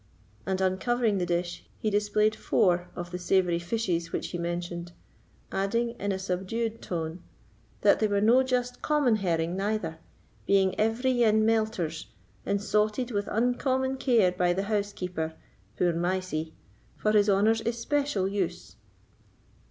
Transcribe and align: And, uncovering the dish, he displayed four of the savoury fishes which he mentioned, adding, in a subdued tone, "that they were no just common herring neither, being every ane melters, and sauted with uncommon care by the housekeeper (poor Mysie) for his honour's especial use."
And, 0.47 0.61
uncovering 0.61 1.19
the 1.19 1.27
dish, 1.27 1.63
he 1.77 1.91
displayed 1.91 2.35
four 2.35 2.89
of 2.95 3.11
the 3.11 3.19
savoury 3.19 3.59
fishes 3.59 4.11
which 4.11 4.29
he 4.29 4.39
mentioned, 4.39 4.93
adding, 5.51 5.91
in 5.99 6.11
a 6.11 6.17
subdued 6.17 6.81
tone, 6.81 7.21
"that 7.81 7.99
they 7.99 8.07
were 8.07 8.19
no 8.19 8.41
just 8.41 8.81
common 8.81 9.17
herring 9.17 9.55
neither, 9.55 9.99
being 10.47 10.73
every 10.79 11.21
ane 11.21 11.45
melters, 11.45 12.07
and 12.47 12.59
sauted 12.63 13.11
with 13.11 13.27
uncommon 13.31 13.97
care 13.97 14.31
by 14.31 14.53
the 14.53 14.63
housekeeper 14.63 15.35
(poor 15.77 15.93
Mysie) 15.93 16.55
for 16.97 17.11
his 17.11 17.29
honour's 17.29 17.61
especial 17.61 18.27
use." 18.27 18.77